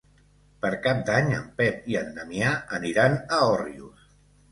Per 0.61 0.69
Cap 0.85 1.03
d'Any 1.09 1.27
en 1.39 1.43
Pep 1.59 1.85
i 1.95 1.97
en 1.99 2.09
Damià 2.15 2.53
aniran 2.79 3.19
a 3.37 3.41
Òrrius. 3.51 4.09